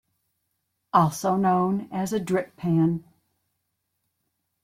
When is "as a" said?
1.91-2.19